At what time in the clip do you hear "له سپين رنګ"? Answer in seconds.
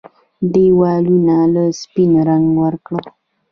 1.53-2.47